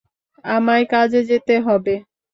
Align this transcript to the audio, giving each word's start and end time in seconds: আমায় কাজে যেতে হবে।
আমায় 0.45 0.85
কাজে 0.93 1.21
যেতে 1.29 1.55
হবে। 1.65 1.93